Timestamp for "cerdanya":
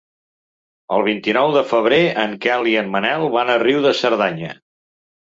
4.05-4.55